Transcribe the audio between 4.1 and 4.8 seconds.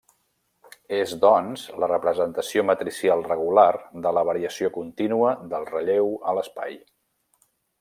la variació